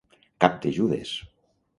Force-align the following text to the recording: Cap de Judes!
Cap 0.45 0.55
de 0.63 0.71
Judes! 0.77 1.11